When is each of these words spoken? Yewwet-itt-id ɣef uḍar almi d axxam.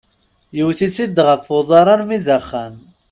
Yewwet-itt-id 0.55 1.17
ɣef 1.27 1.43
uḍar 1.57 1.87
almi 1.93 2.17
d 2.25 2.27
axxam. 2.37 2.75